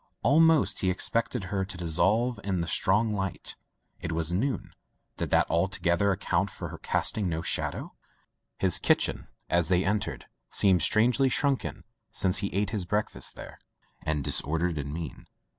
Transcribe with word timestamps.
Almost 0.23 0.79
he 0.79 0.89
expected 0.89 1.43
her 1.43 1.63
to 1.63 1.77
dissolve 1.77 2.39
in 2.43 2.61
the 2.61 2.67
strong 2.67 3.11
light. 3.11 3.55
It 3.99 4.11
was 4.11 4.33
noon; 4.33 4.71
did 5.17 5.29
that 5.29 5.45
altogether 5.47 6.11
account 6.11 6.49
for 6.49 6.69
her 6.69 6.79
casting 6.79 7.29
no 7.29 7.43
shadow? 7.43 7.93
His 8.57 8.79
kitchen 8.79 9.27
as 9.47 9.67
they 9.67 9.85
entered 9.85 10.25
seemed 10.49 10.81
strangely 10.81 11.29
shrunken 11.29 11.83
since 12.11 12.39
he 12.39 12.51
ate 12.51 12.71
his 12.71 12.85
break 12.85 13.11
fast 13.11 13.35
there, 13.35 13.59
and 14.01 14.23
disordered 14.23 14.79
and 14.79 14.91
mean. 14.91 15.27